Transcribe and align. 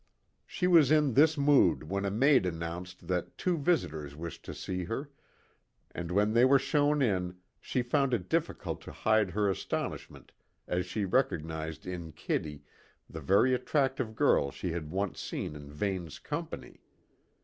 She 0.47 0.65
was 0.65 0.89
in 0.89 1.13
this 1.13 1.37
mood 1.37 1.83
when 1.87 2.05
a 2.05 2.09
maid 2.09 2.47
announced 2.47 3.07
that 3.07 3.37
two 3.37 3.55
visitors 3.55 4.15
wished 4.15 4.43
to 4.45 4.53
see 4.55 4.85
her; 4.85 5.11
and 5.91 6.09
when 6.09 6.33
they 6.33 6.43
were 6.43 6.57
shown 6.57 7.03
in, 7.03 7.37
she 7.59 7.83
found 7.83 8.11
it 8.11 8.27
difficult 8.27 8.81
to 8.81 8.91
hide 8.91 9.29
her 9.29 9.47
astonishment 9.47 10.31
as 10.67 10.87
she 10.87 11.05
recognised 11.05 11.85
in 11.85 12.13
Kitty 12.13 12.63
the 13.07 13.21
very 13.21 13.53
attractive 13.53 14.15
girl 14.15 14.49
she 14.49 14.71
had 14.71 14.89
once 14.89 15.19
seen 15.21 15.55
in 15.55 15.71
Vane's 15.71 16.17
company. 16.17 16.81